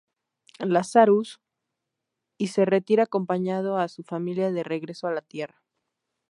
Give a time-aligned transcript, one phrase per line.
[0.57, 1.41] Lazarus,
[2.39, 5.61] y se retira acompañando a su familia de regreso a la Tierra.